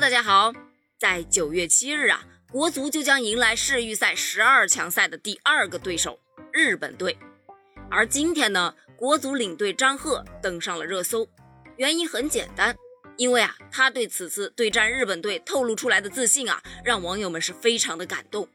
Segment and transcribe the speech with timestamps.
[0.00, 0.50] 大家好，
[0.98, 6.18] 在九月七日啊，国足就将迎来世预赛十二强赛的第二个对手
[6.50, 7.18] 日本队。
[7.90, 11.28] 而今天呢，国足领队张贺登上了热搜，
[11.76, 12.74] 原因很简单，
[13.18, 18.48] 因为啊，他对此次对战日本队透露出来的自信啊，让网友们是非常的感动。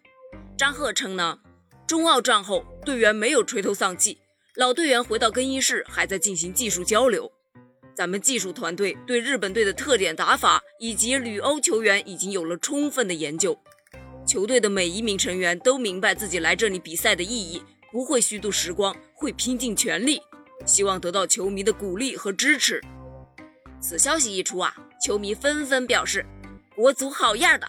[0.58, 1.38] 张贺称呢，
[1.86, 4.18] 中澳战后队员没有垂头丧气，
[4.56, 7.32] 老队员回到更衣室还在进行技术交流。
[7.96, 13.58] 咱们技术团队对日本队的特点打法以及旅欧球员已经有了充分的研究，
[14.28, 20.22] 球队的每一名成员都明白自己来这里比赛的意义，不会虚度时光，会拼尽全力，
[20.66, 22.82] 希望得到球迷的鼓励和支持。
[23.80, 26.26] 此消息一出啊，球迷纷纷表示，
[26.76, 27.66] 国足好样的，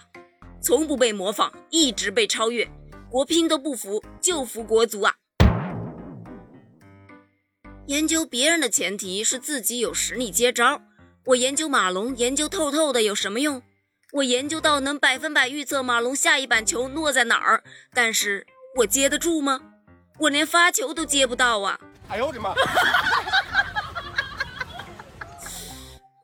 [0.61, 2.67] 从不被模仿，一直被超越，
[3.09, 5.15] 国乒都不服，就服国足啊！
[7.87, 10.81] 研究别人的前提是自己有实力接招。
[11.27, 13.63] 我研究马龙研究透透的有什么用？
[14.11, 19.61] 我研究到能百分百预测马龙下一板球落在哪儿，但是我接得住吗？
[20.19, 21.79] 我连发球都接不到啊！
[22.09, 22.53] 哎呦我的妈！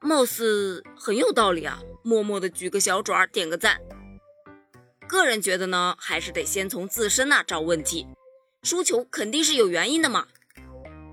[0.01, 3.79] 貌似很有道理啊，默默的举个小爪，点个赞。
[5.07, 8.05] 个人觉得呢，还是得先从自身那找问题。
[8.63, 10.27] 输球肯定是有原因的嘛。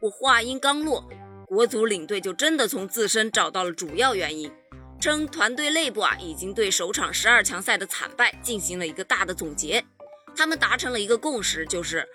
[0.03, 1.05] 我话音刚落，
[1.47, 4.51] 国足领队就真的从自身找到了主要原因，
[4.99, 9.85] 称团队内部啊已经对首场十二强赛的惨败进行了一个大的总结，
[10.35, 12.09] 他们达成了一个共识，就是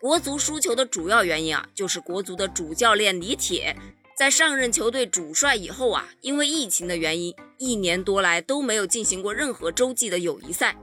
[0.00, 3.76] 国足输球的主要原因啊，就是国足的主教练李铁
[4.16, 10.76] 在上任球队主帅以后啊，因为疫情的原因，一年多来都没有进行过任何洲际的友谊赛，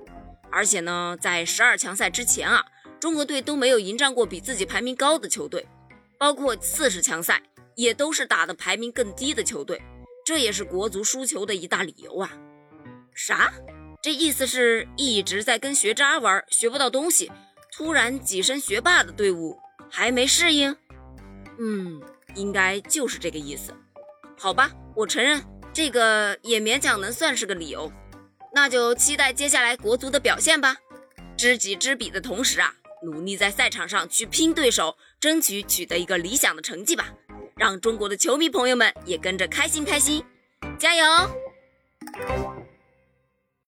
[0.50, 2.64] 而且呢，在十二强赛之前啊，
[2.98, 5.68] 中国队都没有迎战过比自己排名高的球队。
[6.18, 7.42] 包括四十强赛
[7.76, 9.82] 也都是打的排名更低的球队，
[10.26, 12.32] 这也是国足输球的一大理由啊！
[13.14, 13.54] 啥？
[14.02, 17.32] 这意思是一直在跟学渣玩，学不到东西，
[17.72, 19.58] 突然跻身学霸的队伍
[19.90, 20.76] 还没适应？
[21.58, 22.02] 嗯，
[22.36, 23.74] 应该就是这个意思。
[24.38, 25.44] 好吧，我承认
[25.74, 27.92] 这个也勉强能算是个理由。
[28.54, 30.78] 那就期待接下来国足的表现吧。
[31.36, 32.76] 知己知彼的同时啊。
[33.06, 37.14] 努力在赛场上去拼对手，争取取得一个理想的成绩吧，
[37.56, 40.24] 让中国的球迷朋友们也跟着开心开心，
[40.78, 41.06] 加油！